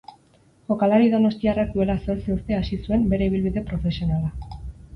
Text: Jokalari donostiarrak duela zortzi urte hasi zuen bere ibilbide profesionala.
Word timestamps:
Jokalari 0.71 1.11
donostiarrak 1.15 1.75
duela 1.75 1.97
zortzi 2.07 2.35
urte 2.37 2.59
hasi 2.63 2.81
zuen 2.81 3.07
bere 3.15 3.31
ibilbide 3.33 3.67
profesionala. 3.71 4.61